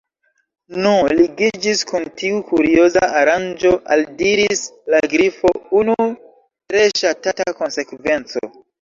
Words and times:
"Nu, 0.85 0.93
ligiĝis 1.19 1.83
kun 1.91 2.07
tiu 2.21 2.39
'kurioza' 2.47 3.11
aranĝo," 3.21 3.75
aldiris 3.99 4.65
la 4.95 5.05
Grifo, 5.15 5.55
"unu 5.85 6.01
tre 6.11 6.91
ŝatata 7.05 7.51
konsekvenco.» 7.65 8.49